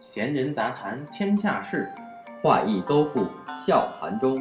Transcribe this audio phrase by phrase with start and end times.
[0.00, 1.88] 闲人杂谈天下事，
[2.40, 3.26] 画意勾复
[3.66, 4.36] 笑谈中。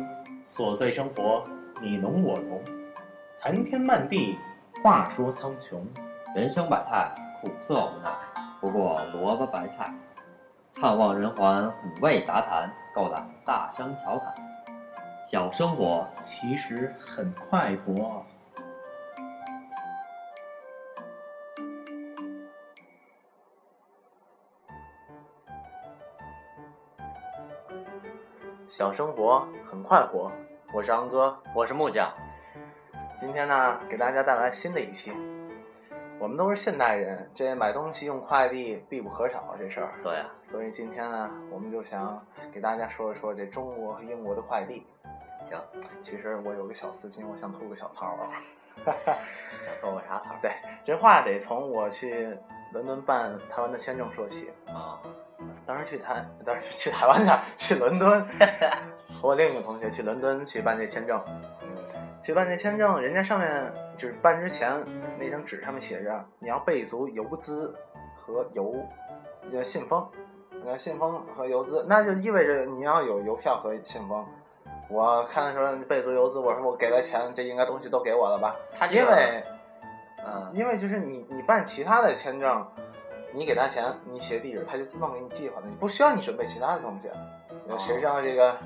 [0.45, 1.43] 琐碎生活
[1.81, 2.61] 你侬我侬，
[3.39, 4.38] 谈天漫地
[4.83, 5.80] 话说苍穹。
[6.35, 7.09] 人生百态，
[7.41, 8.12] 苦涩无奈，
[8.62, 9.91] 不过萝卜白菜。
[10.80, 14.35] 盼望人寰，五味杂谈，够胆大声调侃。
[15.26, 18.23] 小生活其实很快活。
[28.70, 30.30] 小生活很快活，
[30.73, 32.12] 我是昂哥，我是木匠。
[33.16, 35.13] 今天呢，给大家带来新的一期。
[36.20, 39.93] 我们都是现代人，这买东西用快递必不可少这事儿。
[40.03, 42.21] 对啊，所以今天呢，我们就想
[42.52, 44.85] 给大家说一说这中国和英国的快递。
[45.41, 45.57] 行，
[46.02, 48.27] 其实我有个小私心，我想吐个小槽儿。
[49.63, 50.35] 想做个啥槽？
[50.41, 50.52] 对，
[50.84, 52.38] 这话得从我去
[52.77, 54.51] 伦敦办台湾的签证说起。
[54.68, 55.01] 啊，
[55.65, 58.24] 当时去台，当时去台湾去，去伦敦，
[59.20, 61.20] 和我另一个同学去伦敦去办这签证。
[62.21, 64.72] 去办这签证，人家上面就是办之前
[65.18, 67.74] 那张纸上面写着你要备足邮资
[68.16, 68.75] 和邮
[69.51, 70.07] 呃信封，
[70.66, 74.23] 呃信封和邮资，那就意味着你要有邮票和信封。
[74.90, 78.56] 我看的时候备足邮资，我说我给了钱，这应该东西都给我了吧？
[78.73, 79.44] 他这个因为
[80.25, 82.66] 嗯，因为就是你你办其他的签证，
[83.34, 87.07] 你给他钱，你写地址，他就自动给你寄回来，你不需要你准备其他的东西。
[87.69, 88.57] 哦谁知道这个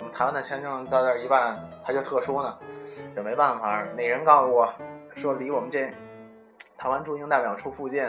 [0.00, 2.58] 我们台湾的签证到这儿一办，它就特殊呢？
[3.14, 4.72] 这没办法，那人告诉我
[5.14, 5.92] 说，离我们这
[6.76, 8.04] 台湾驻英代表处附近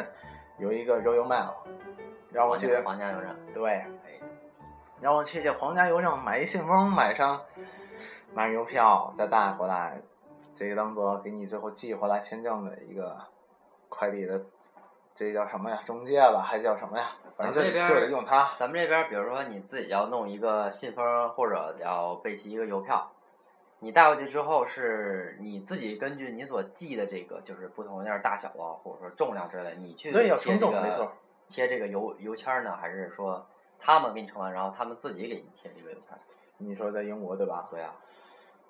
[0.57, 1.51] 有一个 Royal Mail，
[2.31, 3.35] 让我去皇家邮政。
[3.53, 4.19] 对，哎，
[5.01, 7.41] 让我去这皇家邮政买一信封，买上
[8.33, 9.99] 买上邮票，再带回来，
[10.59, 13.17] 这个当做给你最后寄回来签证的一个
[13.87, 14.41] 快递的，
[15.15, 15.81] 这叫什么呀？
[15.85, 17.11] 中介吧，还叫什么呀？
[17.37, 18.51] 反正就咱这边就得用它。
[18.57, 23.09] 咱们这边，比如说你自己要弄一个信封，或者要备齐一个邮票，
[23.79, 31.09] 你带过去之后，是你自己根据你所寄的这个，就是不同样大小啊，或者说重量之类，你去对要贴这个称重没错
[31.47, 33.47] 贴这个邮邮签儿呢，还是说
[33.79, 36.19] 他们给你称完，然后他们自己给你贴这个邮签儿？
[36.57, 37.65] 你说在英国对吧？
[37.71, 37.95] 对啊，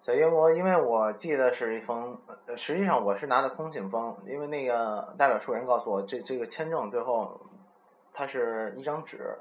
[0.02, 2.18] 在英国，因为我寄的是一封，
[2.48, 7.40] 呃实际上我是拿的空信封，因为那个代表处人告诉我，这这个签证最后
[8.14, 9.38] 它是一张纸，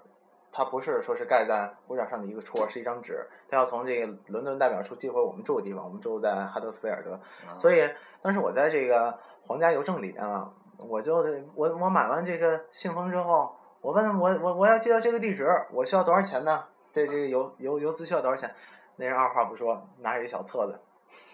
[0.51, 7.89] 它不是说是盖在护照上的一个戳，是一张纸，它要从这个伦敦代表处寄回我们住的地方，我们住在哈德斯菲尔德，嗯所以
[8.21, 10.51] 当时我在这个皇家邮政里面啊，
[10.89, 16.65] 我就得我我买完这个信封之后，我问我我我要寄到这个地址，我需要多少钱呢？
[16.93, 18.53] 这这个邮邮邮资需要多少钱？
[18.99, 20.79] 那人二话不说，拿着一小册子，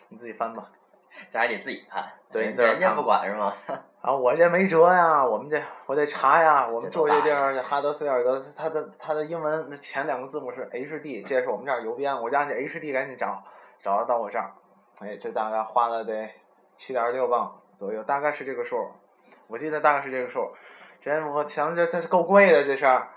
[0.08, 0.70] 你自己翻吧。
[1.30, 3.54] 这还得自己看，对人家不管是吗？
[4.02, 13.42] 啊，我这没辙呀，我们这我得查呀，我们住这地这儿，哈德斯菲尔德，它的它的英文那前两个字母是 H D，这是我们这儿邮编，我就按这 H D 赶紧找，
[13.80, 14.52] 找到到我这儿，
[15.02, 16.28] 哎，这大概花了得
[16.74, 18.90] 七点六磅左右，大概是这个数，
[19.46, 20.52] 我记得大概是这个数，
[21.00, 23.08] 这我想这它是够贵的这事儿，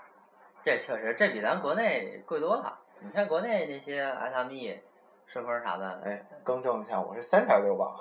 [0.62, 2.78] 这确实，这比咱国内贵多了。
[3.00, 4.78] 你看国内那些 SME
[5.26, 7.94] 顺丰啥的，哎，更正一下，我是三点六磅，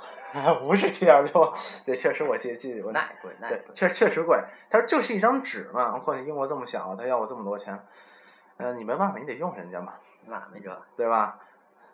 [0.65, 1.53] 不是七点六，
[1.83, 3.61] 这确实我记记我那也贵，那贵。
[3.73, 7.77] 确确实贵，它就是一张纸嘛，况且英国这么小，他要我这么多钱，
[8.57, 9.93] 嗯、你没办法，你得用人家嘛，
[10.25, 10.81] 那没辙。
[10.95, 11.39] 对吧？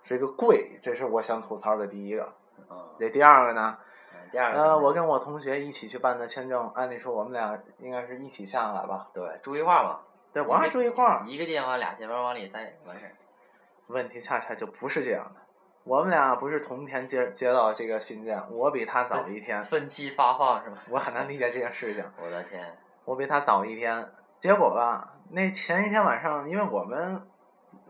[0.06, 2.32] 这个贵，这是我想吐槽的第一个。
[2.70, 3.78] 嗯，这第二个呢，
[4.14, 9.08] 嗯第二个呃，呢我跟我同学一起去办的签证，按理说我们俩应该是一起下来吧？
[9.14, 10.00] 对住一块儿嘛，
[10.34, 13.12] 对，我还住一块儿，一个电话俩信封往里塞，完事儿。
[13.88, 15.42] 问题恰恰就不是这样的。
[15.84, 20.78] 我们俩不是同天接接到这个信件，我比他早一天，分期发放是吧？
[20.90, 22.04] 我很难理解这件事情。
[22.20, 27.22] 我的天，我比他早一天，结果吧，那前一天晚上，因为我们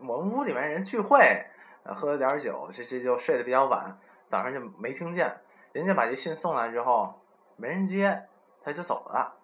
[0.00, 1.46] 我们屋里面人聚会，
[1.84, 5.34] 呃喝了点儿酒，这这就睡得比较晚，早上就没听见。
[5.72, 7.18] 人家把这信送来之后，
[7.56, 8.24] 没人接，
[8.62, 9.34] 他就走了。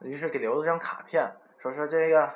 [0.00, 2.28] 于是给留了张卡片，说说这个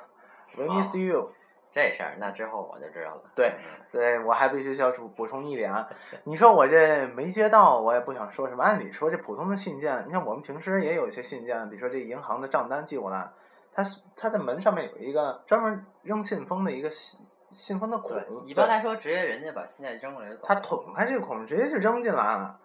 [0.56, 1.32] We miss you。
[1.72, 3.22] 这事儿那之后我就知道了。
[3.34, 3.52] 对
[3.92, 5.86] 对，我还必须需要补补充一点啊，
[6.24, 8.64] 你说我这没接到，我也不想说什么。
[8.64, 13.28] 按理说这普通的信件，你看我们平时也有一些信件，比如说这银行的账单寄过来，
[13.74, 17.20] 它是它的门上面有一个专门扔信封的一个信
[17.50, 20.54] 信封的孔，，一般来说，直接人家把信件扔过来就走他。
[20.54, 22.58] 捅开这个孔，直接就扔进来了。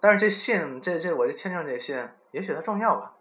[0.00, 3.12] 但是这信，这这我这签证这信，也许它重要吧，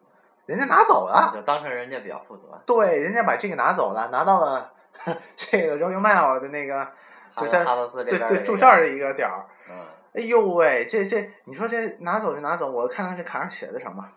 [0.45, 1.31] 人家拿走了。
[1.33, 2.61] 就当成人家比较负责。
[2.65, 4.71] 对，人家把这个拿走了，拿到了
[5.35, 6.87] 这个 Royal Mail 的那个，
[7.35, 9.45] 就哈在对对住这儿的一个点儿。
[9.69, 9.75] 嗯，
[10.13, 14.07] 哎呦喂，这这，你说这拿走就拿走，我看看这卡上写的什么，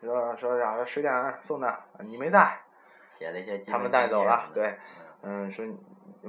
[0.00, 2.60] 说说啥十点送的，你没在，
[3.08, 4.78] 写了一些基他们带走了对，
[5.22, 5.64] 嗯嗯，说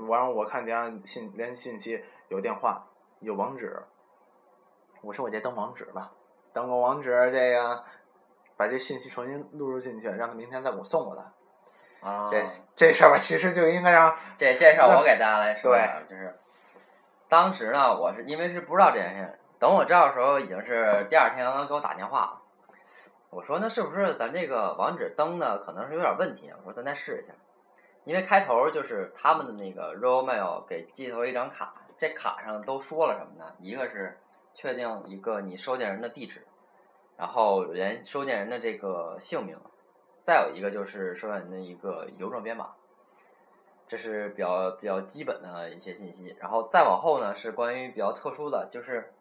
[0.08, 2.86] 完了我看底下信联系信息有电话
[3.20, 3.82] 有网址，
[5.02, 6.12] 我说我这登网址吧，
[6.54, 7.84] 登个网址这个
[8.58, 11.24] 把这信息重新录入进去，让他明天再给我送过来。
[12.02, 12.46] 啊，这
[12.76, 16.38] 这事儿吧，其实就应该让这这事儿我给大家来说一下，就是
[17.28, 22.42] 当时呢，我是因为是不知道这件事，等我知道的时候已经是第二天刚刚给我打电话了。
[23.30, 26.58] 我说那是不是咱这个网址登的可能是有点问题啊？
[26.60, 27.34] 我说咱再试一下，
[28.06, 33.54] 因为开头就是他们的那个 Royal Mail 给寄头一张卡，这卡上都说了什么呢？
[33.60, 34.18] 一个是
[34.54, 36.46] 确定一个你收件人的地址，
[37.18, 39.58] 然后连收件人的这个姓名，
[40.22, 42.70] 再有一个就是收件人的一个邮政编码。
[43.90, 49.14] 这是比较比较基本的一些信息，然后再往后呢是关于比较特殊的，就是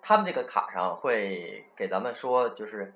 [0.00, 2.94] 他们这个卡上会给咱们说，就是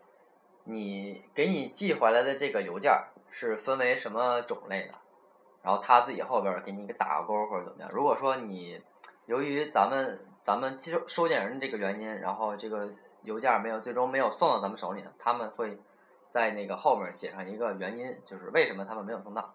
[0.65, 2.99] 你给你寄回来的这个邮件
[3.31, 4.95] 是分为什么种类的，
[5.63, 7.91] 然后他自己后边给你个打个勾或者怎么样。
[7.93, 8.81] 如果说你
[9.27, 12.89] 由于咱们咱们接收收件人这个原因，然后这个
[13.25, 15.79] 邮件没有最终没有送到咱们手里呢，他们会
[16.31, 19.55] 在那个后面写上一个原因，就是为什么他们没有送到。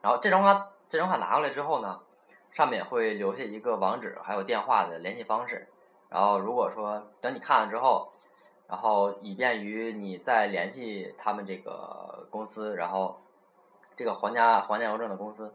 [0.00, 2.00] 然后这张卡这张卡拿过来之后呢，
[2.52, 5.68] 上面会留下一个网址，还有电话的联系方式。
[6.08, 8.12] 然后如果说等你看了之后，
[8.66, 13.20] 然后以便于你再联系他们这个公司，然后
[13.96, 15.52] 这个皇家皇家邮政的公司，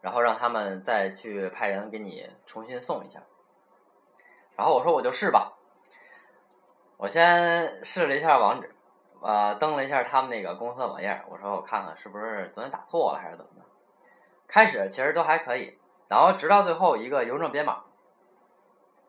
[0.00, 3.22] 然后让他们再去派人给你重新送一下。
[4.56, 5.54] 然后我说我就试吧，
[7.02, 8.70] 我先试了一下网址，
[9.22, 13.62] 呃，登了一下他们那个公司的网页，我说我看看是不是昨天打错了还是怎么的。
[14.46, 15.76] 开始其实都还可以，
[16.06, 17.82] 然后直到最后一个邮政编码，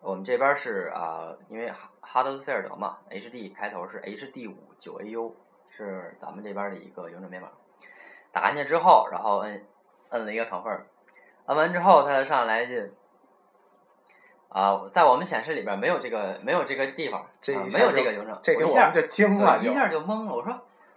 [0.01, 5.31] 我们这边是啊、因为哈德斯菲尔德嘛，HD 开头是 HD 五九 AU，
[5.69, 7.49] 是咱们这边的一个邮政编码。
[8.31, 9.63] 打进去之后，然后摁
[10.09, 10.81] 摁了一个 confirm，
[11.45, 12.91] 摁完之后，它就上来一句。
[14.53, 20.33] 啊、在我们显示里边没有这个没有这个地方，这啊没有这个邮政，这给一下我们就惊了，对，一下就懵了。
[20.33, 20.53] 我说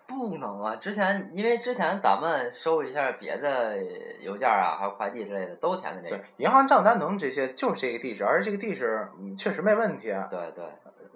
[0.07, 0.77] 不能啊！
[0.77, 3.77] 之前因为之前咱们收一下别的
[4.21, 6.25] 邮件啊，还有快递之类的，都填的这个对。
[6.37, 10.15] 银行账单能这些就是这个地址，而这个地址嗯确实没问题。
[10.31, 10.65] 对对，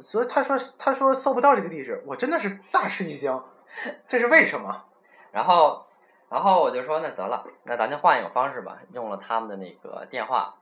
[0.01, 3.41] 所以他说他说搜不到这个地址，我真的是大吃一惊，
[4.09, 4.85] 这是为什么？
[5.31, 5.85] 然后
[6.29, 10.55] 然后我就说那得了，那咱就换一种方式吧，用了他们的那个电话。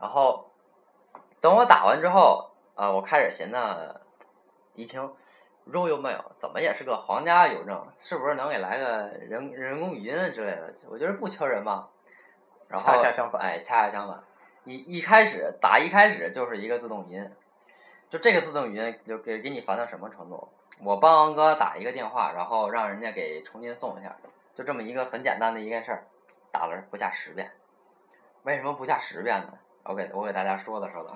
[0.00, 0.47] 然后
[1.40, 4.00] 等我打完之后，啊、我开始寻思，
[4.74, 5.12] 一听
[5.70, 10.72] Royal Mail 怎么也是个皇家邮政，是不是能给来个人人工语音之类的？
[10.90, 11.88] 我觉得不缺人嘛。
[12.68, 14.22] 然后恰恰相反哎，恰恰相反，
[14.64, 17.30] 一一开始打一开始就是一个自动语音，
[18.10, 20.48] 就这个自动语音就给给你烦到什么程度？
[20.82, 24.16] 我帮王哥打一个电话，然后让人家给重新送一下，
[24.54, 26.06] 就这么一个很简单的一件事儿，
[26.52, 27.50] 打了不下十遍。
[28.42, 29.54] 为什么不下十遍呢？
[29.84, 31.10] 我给我给大家说的说的。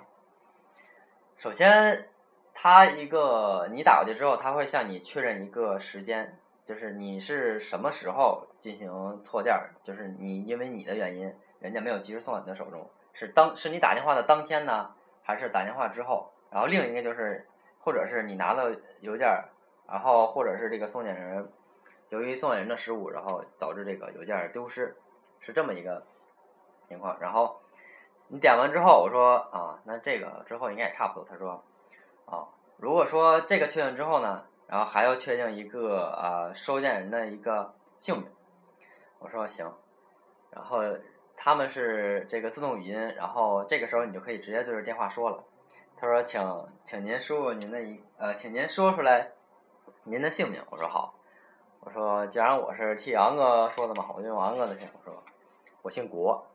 [1.37, 2.08] 首先，
[2.55, 16.31] 他一个你打过去之后，他会向你确认一个时间，就是你是什么时候进行错件儿，就是你因为你的原因，人家没有及时送到你的手中，是当是你打电话的当天呢，还是打电话之后？
[16.50, 17.49] 然后另一个就是，
[17.81, 18.70] 或者是你拿到
[19.00, 19.49] 邮件儿，
[19.88, 21.50] 然后或者是这个送件人
[22.11, 24.95] 由于送件人的失误，然后导致这个邮件儿丢失，
[25.40, 26.02] 是这么一个
[26.87, 27.18] 情况。
[27.18, 27.62] 然后
[28.33, 31.29] 你点完之后，我说啊，那这个之后应该也差不多。
[31.29, 31.62] 他说
[32.25, 32.49] 啊，
[32.79, 38.27] 如果说这个确定之后呢，然后还要确定一个呃收件人的一个姓名。
[39.19, 39.71] 我说行，
[40.51, 40.79] 然后
[41.37, 45.45] 他们是这个自动语音，然后这个时候你就可以直接对着电话说了。
[45.99, 49.33] 他说请请您输入您的一呃，请您说出来
[50.05, 50.65] 您的姓名。
[50.71, 51.12] 我说好，
[51.81, 54.89] 我说既然我是替王哥说的嘛，我就用王哥的姓。
[54.95, 55.23] 我说
[55.83, 56.47] 我姓国。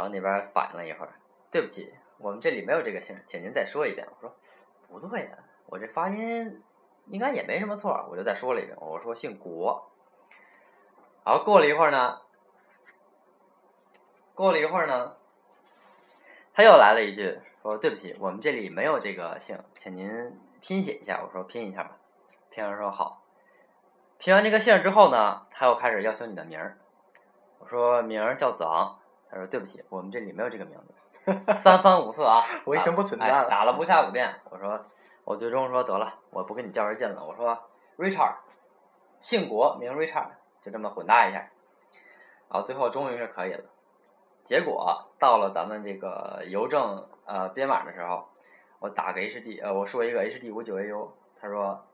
[0.00, 1.12] 然后那边反应了一会儿，
[1.50, 4.08] 对不起，我们这里没有这个姓，请您再说一遍。
[4.08, 4.34] 我说
[4.88, 6.62] 不对呀、我这发音
[7.04, 9.90] 应该也没什么错，我就再说了一遍，我说姓国。
[11.22, 12.18] 然后过了一会儿呢，
[14.34, 15.18] 过了一会儿呢，
[16.54, 21.98] 他又来了一句说：“对不起，我们这里没有这个姓，请您拼写一下。”我说：“拼一下吧。”
[22.48, 23.22] 拼完说：“好。”
[24.16, 26.78] 拼完这个姓之后呢，他又开始要求你的名儿。
[27.58, 28.96] 我说：“名儿叫子昂。”
[29.30, 30.94] 他说：“对不起，我们这里没有这个名字。”
[31.54, 34.40] 三番五次啊， 我已经不存在了哎打了不下五遍。
[34.50, 34.86] 我说
[35.24, 37.56] ：“我最终说得了，我不跟你较这劲了。”我说
[37.96, 38.34] ：“Richard，
[39.18, 41.38] 姓国名 Richard，就这么混搭一下。”
[42.48, 43.64] 然后最后终于是可以了。
[44.42, 48.28] 结果到了咱们这个邮政呃编码的时候，
[48.80, 51.10] 我打个 HD 呃，我说一个 HD 五九 AU，
[51.40, 51.86] 他说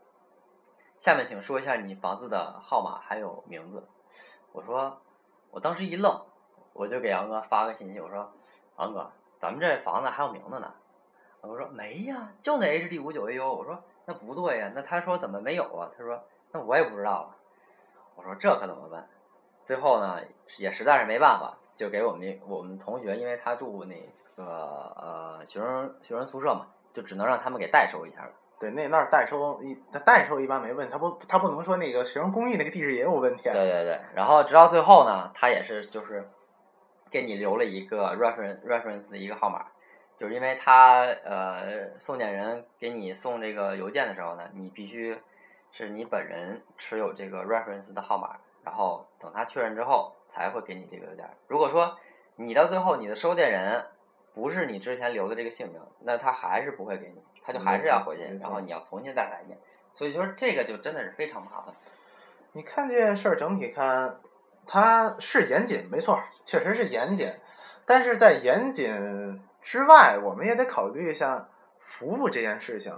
[0.96, 3.86] 下面请说一下你房子的号码还有名字。
[4.52, 5.02] 我说，
[5.50, 6.26] 我当时一愣，
[6.76, 8.30] 我就给杨哥发个信息，我说，
[8.78, 10.72] 杨哥，咱们这房子还有名字呢。
[11.42, 13.52] 杨哥说没呀，就那 HD 五九 AU。
[13.52, 15.90] 我说那不对呀，那他说怎么没有啊？
[15.96, 17.28] 他说那我也不知道啊。
[18.14, 19.08] 我说这可怎么办？
[19.64, 20.20] 最后呢，
[20.58, 23.94] 也实在是没办法，就给我们我们同学，因为他住那
[24.36, 28.30] 个呃学生学生宿舍嘛，就只能让他们给代收一下了。
[28.58, 33.42] 对，那那儿代收一，他代收一般没问题，他不他不能说那个学生公寓那个地址也有问题。
[33.44, 36.30] 对对对，然后直到最后呢，他也是就是
[37.10, 39.66] 给你留了一个 reference reference 的一个号码，
[40.18, 45.18] 就是因为他呃送件人给你送这个邮件的时候呢，你必须
[45.70, 51.28] 是你本人持有这个 reference 的号码，然后等他确认之后才会给你这个邮件。
[51.46, 51.98] 如果说
[52.36, 53.86] 你到最后你的收件人
[54.34, 57.22] 不是你之前留的这个姓名，那他还是不会给你。
[57.48, 59.56] 他就还是要回去，然后你要重新再来一遍，
[59.92, 61.72] 所以说这个就真的是非常麻烦。
[62.54, 64.18] 你看这件事儿整体看，
[64.66, 67.32] 它是严谨，没错，确实是严谨。
[67.84, 72.92] 但是在严谨之外，我们也得考虑一下服务这件事情。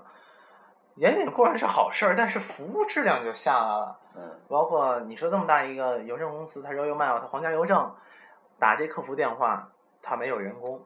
[0.96, 3.98] 严谨固然是好事儿，但是服务质量就下来了。
[4.16, 4.40] 嗯。
[4.48, 7.94] 包括你说这么大一个邮政公司，它 Royal Mail，它皇家邮政，
[8.58, 9.70] 打这客服电话，
[10.02, 10.82] 它没有人工。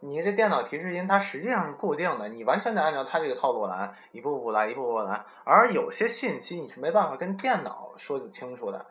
[0.00, 5.24] 你这电脑提示音它实际上是固定的，你完全得按照它这个套路来，一步步来，一步步来。
[5.44, 8.84] 而有些信息你是没办法跟电脑说的清楚的。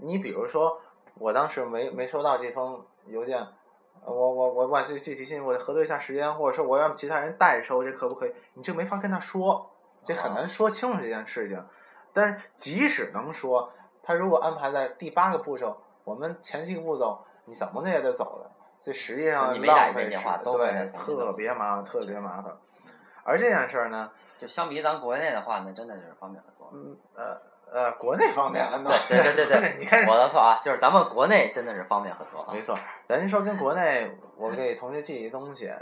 [0.00, 0.80] 你比如说，
[1.18, 3.46] 我当时没没收到这封邮件，
[4.04, 8.32] 我我我把这具体信息我核对一下时间，或者说我让其他人代收，这可不可以？
[8.54, 9.70] 你就没法跟他说，
[10.04, 11.64] 这很难说清楚这件事情。
[12.12, 18.50] 但是即使能说，他如果安排在第八个步骤，我们前七个步骤你怎么的也得走的。
[18.82, 22.56] 这实际上浪费时间，对，特别麻烦，特别麻烦。
[23.22, 26.70] 而这件事儿呢，就相比咱国内的话，呢真的就是方便很多。
[26.72, 27.38] 嗯，呃
[27.72, 28.92] 呃，国内方便很多。
[29.08, 32.46] 对对对对， 你看我的错啊，就是咱们国内真的是方便很多。
[32.52, 32.76] 没错，
[33.08, 35.72] 咱说跟国内，我给同学寄一东西，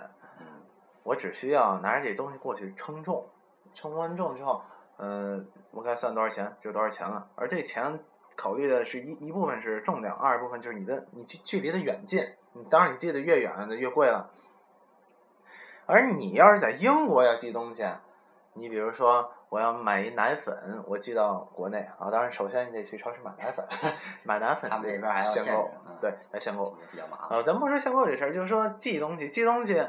[1.02, 3.26] 我只需要拿着这东西过去称重，
[3.74, 4.62] 称完重之后，
[4.98, 7.26] 嗯，我该算多少钱就多少钱了。
[7.34, 7.98] 而这钱
[8.36, 12.22] 考虑的是一一部分是重量，二部分就是你的你距距离的远近。
[12.52, 14.30] 你当然，你寄的越远，那越贵了。
[15.86, 17.82] 而你要是在英国要寄东西，
[18.58, 23.64] 你比如说我要买一奶粉，我寄到国内啊，当然首先你得去超市买奶粉，
[24.24, 27.28] 买奶粉他们这边还要限购，对，来限购比较麻烦。
[27.30, 29.82] 呃，咱不说限购这事儿，就是说寄东西，寄东西，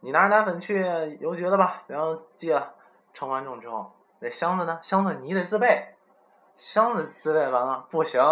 [0.00, 0.84] 你拿着奶粉去
[1.20, 2.74] 邮局了吧，然后寄了，
[3.12, 4.78] 称完重之后，那箱子呢？
[4.82, 5.94] 箱子你得自备，
[6.54, 8.22] 箱子自备完了不行。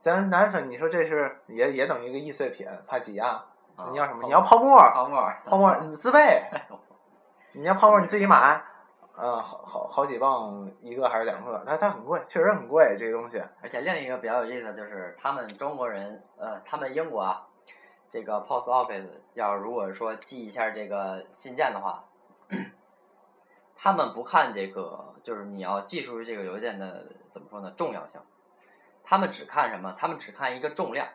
[0.00, 3.42] 咱奶粉，你说这是也也等于一个易碎品，怕挤压。
[3.90, 4.22] 你要什么？
[4.22, 4.78] 你要泡沫？
[4.78, 5.32] 泡沫？
[5.46, 5.74] 泡沫？
[5.78, 6.44] 你自备。
[7.56, 8.62] 你要泡沫你自己买。
[9.16, 11.62] 嗯，好好好几磅一个还是两个？
[11.64, 13.40] 它它很贵，确实很贵这个东西。
[13.62, 17.46] 而且另一个比较有意思的就是，他们中国人，呃，他们英国啊，
[18.08, 22.04] 这个 post office 要如果说寄一下这个信件的话，
[23.76, 27.72] 他们不看这个，就是你要寄出去这个邮件的怎么说呢？
[27.76, 28.20] 重要性。
[29.04, 29.94] 他们只看什么？
[29.96, 31.06] 他们只看一个重量，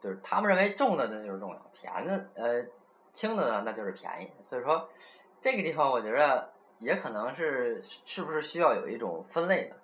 [0.00, 2.66] 就是他们认为重的那就是重量，便的呃
[3.12, 4.32] 轻的呢那就是便宜。
[4.42, 4.90] 所以说
[5.40, 9.76] 这个地方我觉得也可能是是不是需要有一种分类的。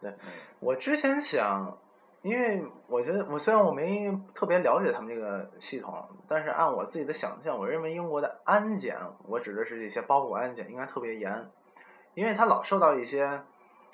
[0.00, 0.14] 对
[0.60, 1.78] 我之前想，
[2.22, 8.96] 因为我觉得我虽然我没特别了解他们这个系统，但是按我自己的想象，我认为英国的安检，
[9.26, 11.50] 我指的是这些包裹安检应该特别严，
[12.14, 13.42] 因为他老受到一些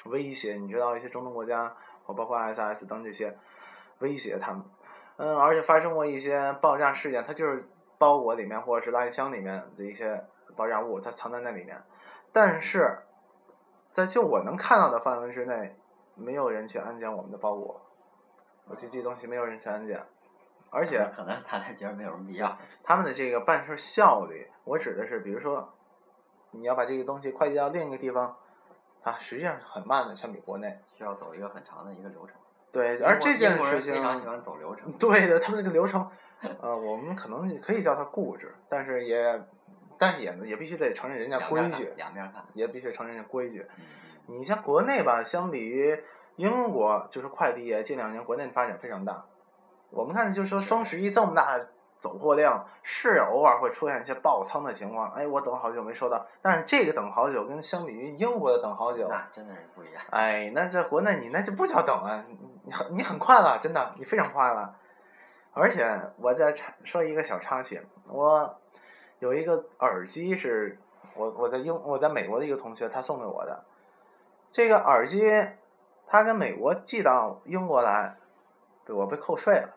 [0.06, 0.54] 威胁。
[0.54, 1.74] 你知道一些中东国家。
[2.16, 3.36] 包括 SS 等这些
[3.98, 4.64] 威胁他们，
[5.18, 7.62] 嗯，而且发生过一些爆炸事件，它就是
[7.98, 10.24] 包裹里面或者是垃圾箱里面的一些
[10.56, 11.76] 爆炸物，它藏在那里面。
[12.32, 12.99] 但是
[13.92, 15.76] 在就我能看到的范围之内，
[16.14, 17.80] 没有人去安检我们的包裹。
[18.66, 20.02] 我去寄东西，没有人去安检，
[20.70, 22.56] 而且可能大家觉得没有什么必要。
[22.82, 25.73] 他们的这个办事效率，我指的是，比如说
[26.50, 28.37] 你要把这个东西快递到另一个地方。
[29.04, 32.37] 啊，实际上是很慢的，相比国内需要走一个很长的一个流程。
[32.73, 34.92] 对，而这件事情非常喜欢走流程。
[34.99, 36.11] 对的，他们那个流程，
[36.61, 39.40] 呃，我们可能可以叫它固执，但是也，
[39.98, 41.92] 但是也也必须得承认人家规矩。
[41.96, 42.44] 两面看。
[42.54, 43.66] 也必须承认人家规矩。
[44.26, 46.02] 你像国内吧，相比于
[46.36, 49.24] 英国，就是快递业近两年国内的发展非常大。
[49.90, 51.58] 我们看，就是说双十一这么大。
[52.00, 60.00] 走货量是偶尔会出现一些爆仓的情况，哎，我等好久没收到，但是这个等好久跟相比于英国的等好久，那真的是不一样。
[60.10, 62.24] 哎，那在国内你那就不叫等啊，
[62.64, 64.76] 你很你很快了，真的，你非常快了。
[65.52, 65.84] 而且
[66.18, 68.60] 我再插说一个小插曲，我
[69.18, 70.78] 有一个耳机是
[71.14, 73.64] 我我在英我在美国的一个同学他送给我的，
[74.52, 75.46] 这个耳机，
[76.06, 78.16] 他跟美国寄到英国来，
[78.84, 79.75] 对我被扣税了。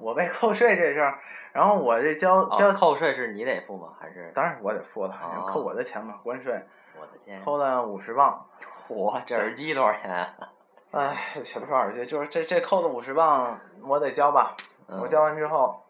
[0.00, 1.18] 我被扣税这事儿，
[1.52, 3.94] 然后我这交交、哦扣税是你得付吗？
[3.98, 4.30] 还是？
[4.32, 6.52] 当然我得付了，哦扣我的钱嘛，关税
[7.00, 7.42] 我的天！
[7.42, 8.46] 扣了五十磅。
[8.86, 10.52] 嚯，这耳机多少钱啊？
[10.92, 14.54] 哎，且不说耳机，就是这这扣的五十磅，我得交吧。
[14.86, 15.82] 嗯我交完之后，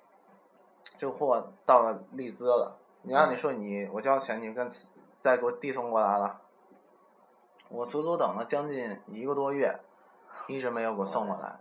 [0.97, 2.76] 这个货到了利兹了。
[3.02, 4.68] 你让你说你我交钱，你跟
[5.18, 6.40] 再给我递送过来了，
[7.68, 9.78] 我足足等了将近一个多月，
[10.47, 11.57] 一直没有给我送过来。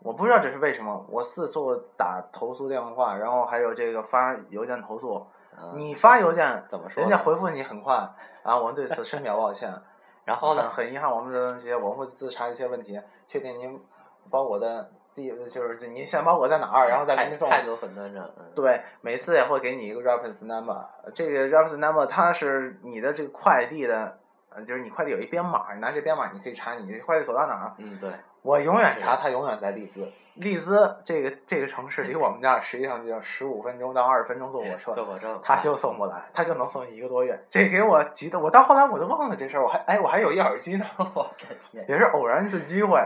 [0.00, 5.26] 我不知道这是为什么，我四处打投诉电话，然后还有这个发邮件投诉。
[5.58, 7.94] 嗯你发邮件怎么说人家回复你很快，
[8.42, 9.72] 啊，我们对此深表抱歉。
[10.26, 10.68] 然后呢？
[10.68, 13.80] 很遗憾，我们的这些我会自查一些问题，确定您
[14.28, 17.48] 把我的地就是你先包裹在哪儿，然后再给态您送。
[17.48, 18.22] 太多粉端正。
[18.38, 20.76] 嗯，对，每次也会给你一个 reference number，
[21.14, 24.18] 这个 reference number 它是你的这个快递的，
[24.54, 27.72] 呃，就是你快递有一编码，你拿这编码你可以查你这快递走到哪儿。
[27.78, 28.10] 嗯，对，
[28.42, 30.06] 我永远查是它永远在利兹，
[30.36, 34.92] 利兹这个这个城市离我们这儿实际上就要十五分钟到二十分钟坐火车。
[34.92, 41.84] 坐火车他就送不来，他就能送一个多月，这给我急的，我到后来我都忘了这事儿，我还哎我还有一耳机呢，我 的天！
[41.88, 43.00] 也是偶然一次机会，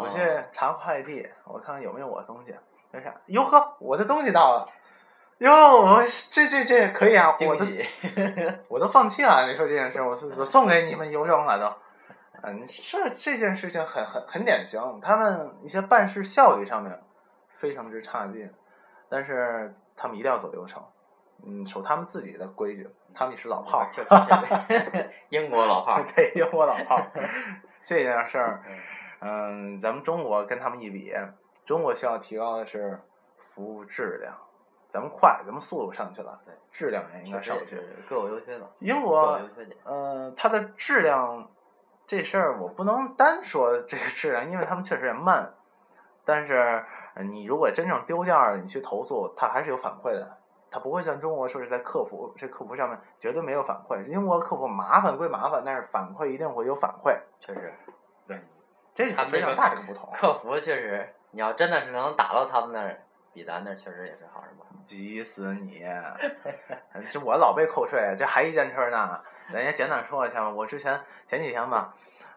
[0.00, 2.54] 我去哦查快递，我看看有没有我的东西，
[2.90, 4.68] 没啥，哟呵，我的东西到了，
[5.38, 7.66] 哟，我这这这可以啊，我都。
[8.68, 11.72] 我都放弃了，你说这件事，我是我送给你们邮政了都。
[12.42, 17.00] 嗯，这这件事情很很很典型，他们一些办事效率上面
[17.56, 18.52] 非常之差劲，
[19.08, 20.84] 但是他们一定要走流程，
[21.44, 23.88] 嗯，守他们自己的规矩，他们也是老炮儿，
[25.30, 26.04] 英国老炮儿。
[26.14, 27.02] 对，英国老炮儿。
[27.84, 28.62] 这件事儿，
[29.20, 31.12] 嗯嗯，咱们中国跟他们一比，
[31.64, 33.00] 中国需要提高的是
[33.36, 34.34] 服务质量，
[34.88, 37.64] 咱们快，咱们速度上去了，对，质量也应该上去。
[37.64, 38.66] 确实也是各有优缺嘛。
[38.80, 39.76] 英国有优缺点。
[39.84, 41.50] 呃，它的质量
[42.06, 45.52] 这事儿我不能单说这个质量，因为他们确实也慢。
[46.24, 50.38] 但是呃你如果真正丢件儿，你去投诉，它还是有反馈的。
[50.68, 54.04] 它不会像中国说是在客服这客服上面绝对没有反馈。
[54.06, 57.94] 英国客服麻烦归麻烦，但是反馈一定会有反馈，确实，对，
[58.96, 60.10] 这非常大不同。
[60.14, 63.02] 客服确实，你要真的是能打到他们那儿，
[63.34, 64.64] 比咱那儿确实也是好人吧。
[64.86, 65.84] 急死你！
[67.10, 69.20] 这我老被扣税，这还一件事儿呢。
[69.52, 70.48] 咱也简短说一下吧。
[70.48, 71.92] 我之前前几天吧，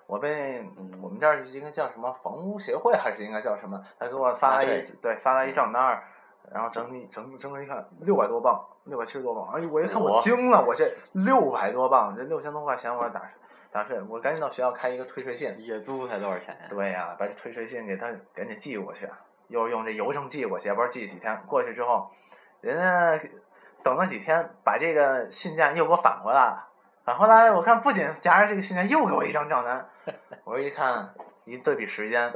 [0.06, 3.82] 我被嗯我们这儿应该叫什么房屋协会还是应该叫什么？
[3.98, 6.04] 他给我发了一对发了一账单儿，
[6.52, 9.48] 然后整体整整个一看六百多磅，六百七十多磅。
[9.56, 13.22] 哎呦，我一看我我惊了，我这六百多磅，这六千多块钱我打
[13.72, 15.56] 打税，我赶紧到学校开一个退税信。
[15.60, 16.66] 月租才多少钱呀？
[16.70, 19.08] 对呀、把这退税信给他赶紧寄过去，
[19.48, 21.40] 又用这邮政寄过去，也不知道寄几天。
[21.46, 22.10] 过去之后，
[22.62, 23.28] 人家
[23.84, 26.68] 等了几天，把这个信件又给我返回来了。
[27.06, 29.88] 返回来，我看不仅夹着这个信件，又给我一张账单。
[30.44, 31.14] 我一看，
[31.46, 32.34] 一对比时间，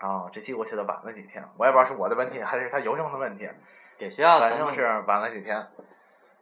[0.00, 3.48] 哦，这寄过去的晚了几天，我也不知道是我的问题还是他邮政的问题，
[3.98, 5.66] 给学校反正是晚了几天，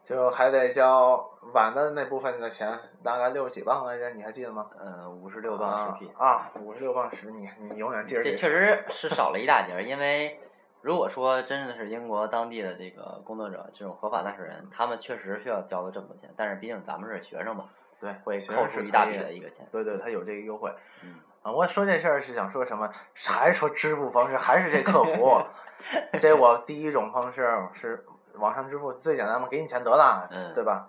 [0.05, 4.67] 就还得交晚的那部分的钱，大概六十几磅来着，你还记得吗？
[4.81, 6.11] 嗯五十六磅十匹。
[6.17, 10.41] 啊，五十六磅十，你你永远记着个这确实是少了一大截儿，因为
[10.81, 17.67] 如果说真的是英国当地的这个工作者，这种合法纳税人，他们确实需要交的这么多钱，但是毕竟咱们是学生嘛，
[18.01, 19.67] 对，会扣除一大笔的一个钱。
[19.71, 20.73] 对对，他有这个优惠。
[21.03, 22.91] 嗯，啊，我说这事儿是想说什么？
[23.27, 25.41] 还是说支付方式，还是这客服？
[26.21, 28.05] 这我第一种方式是
[28.35, 30.89] 网上支付最简单嘛，给你钱得了，嗯对吧？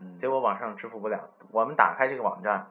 [0.00, 1.18] 嗯结果网上支付不了，
[1.50, 2.66] 我们打开这个网站，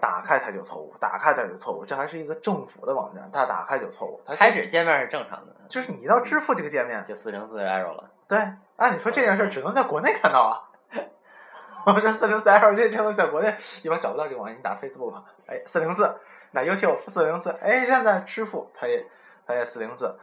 [0.00, 4.20] 打开它就错误，打开它就错误，这还是一个政府的网站，它打开就错误。
[4.26, 8.10] 它开始界面是正常的，就是你到支付这个界面，就四零四 error 了。
[8.26, 8.38] 对，
[8.76, 10.64] 按理说这件事儿只能在国内看到啊。
[11.86, 15.14] 我说四零四 L 这这东西在国内一般找不到这个网站，你打 Facebook，
[15.46, 16.14] 哎，四零四，
[16.50, 19.06] 那 YouTube 四零四，哎，现在支付它也
[19.46, 20.14] 它也四零四，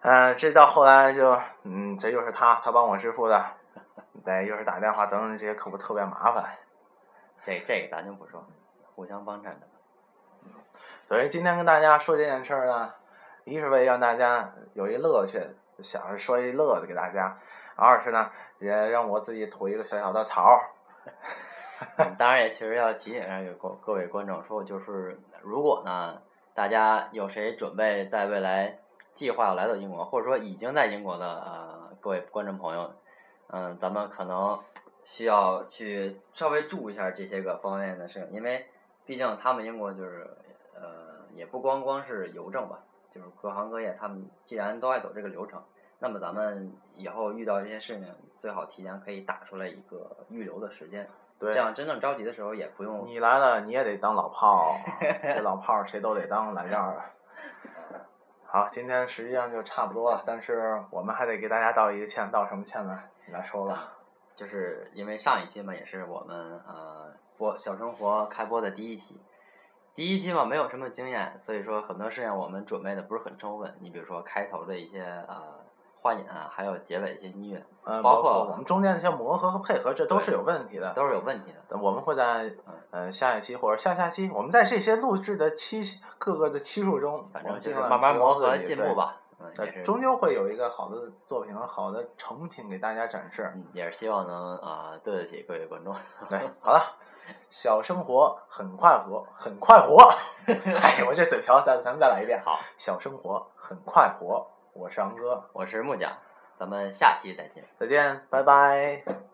[0.00, 3.44] 呃，这到后来就，嗯，这又是他他帮我支付的，
[4.24, 6.56] 对，又是打电话等等这些可不特别麻烦，
[7.42, 8.44] 这这咱就不说，
[8.94, 9.66] 互相帮衬着。
[11.02, 12.94] 所以今天跟大家说这件事儿呢，
[13.44, 15.40] 一是为让大家有一乐趣，
[15.80, 17.36] 想着说一乐子给大家；
[17.76, 20.60] 二是呢，也让我自己吐一个小小的槽
[22.18, 26.20] 当然也确实要提醒一下各各位观众说，就是如果呢，
[26.54, 28.78] 大家有谁准备在未来
[29.14, 32.92] 计划要来到英国，或者说已经在英国的呃各位观众朋友，
[33.52, 34.58] 嗯、咱们可能
[35.02, 38.66] 需要去稍微注意一下这些个方面的事情，因为
[39.04, 40.28] 毕竟他们英国就是
[40.74, 42.78] 呃也不光光是邮政吧，
[43.10, 45.62] 就是各行各业他们既然都爱走这个流程，
[45.98, 51.06] 那么咱们以后遇到这些事情，最好提前可以打出来一个预留的时间。
[51.38, 53.06] 对这，样真正着急的时候也不用。
[53.06, 54.76] 你来了你也得当老炮儿，
[55.22, 57.10] 这老炮儿谁都得当来这儿。
[58.44, 63.00] 好，今天实际上就差不多了，但是我们还得给大家道一个歉，道什么歉呢？
[63.30, 63.92] 你来说吧。
[64.34, 69.20] 就是因为上一期嘛，也是我们呃播小生活开播的第一期，
[69.94, 73.76] 第一期嘛没有什么经验，所以说很多事情我们准备的不是很充分。
[73.80, 75.42] 你比如说开头的一些呃
[76.00, 80.92] 话引啊，还有结尾一些音乐，嗯，包括我们中间的一些磨合和配合，这都是有问题的。
[80.94, 81.76] 都是有问题的。
[81.76, 82.50] 我们会在
[82.90, 85.82] 呃下一期或者下下期，我们在这些录制的期
[86.16, 89.19] 各个的期数中，反正就是慢慢磨合进步吧。
[89.50, 93.50] 嗯，呃也是终究会有一个好的作品和好的成品给大家展示。
[93.54, 95.94] 嗯，也是希望能啊、对得起各位观众。
[96.30, 96.96] 对，好了，
[97.50, 100.12] 小生活很快活，很快活。
[100.82, 102.42] 哎，我这嘴瓢，咱咱们再来一遍。
[102.44, 106.10] 好，小生活很快活，我是昂哥，我是木匠，
[106.58, 107.64] 咱们下期再见。
[107.78, 109.29] 再见，拜拜。